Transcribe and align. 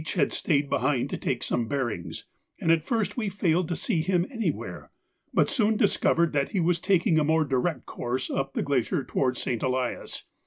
had 0.15 0.33
stayed 0.33 0.67
behind 0.67 1.11
to 1.11 1.15
take 1.15 1.43
some 1.43 1.67
bearings, 1.67 2.25
and 2.59 2.71
at 2.71 2.81
first 2.87 3.17
we 3.17 3.29
failed 3.29 3.67
to 3.67 3.75
see 3.75 4.01
him 4.01 4.25
anywhere, 4.31 4.89
but 5.31 5.47
soon 5.47 5.77
discovered 5.77 6.33
that 6.33 6.53
he 6.53 6.59
was 6.59 6.79
taking 6.81 7.19
a 7.19 7.23
more 7.23 7.45
direct 7.45 7.85
course 7.85 8.31
up 8.31 8.55
the 8.55 8.63
glacier 8.63 9.03
towards 9.05 9.39
St. 9.39 9.61
Elias. 9.61 10.23